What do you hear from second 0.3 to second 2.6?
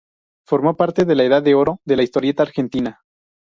Formó parte de la edad de oro de la historieta